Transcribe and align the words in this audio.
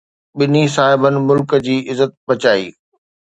ٻنهي 0.37 0.63
صاحبن 0.75 1.15
ملڪ 1.27 1.49
جي 1.67 1.75
عزت 1.91 2.11
بچائي. 2.27 2.65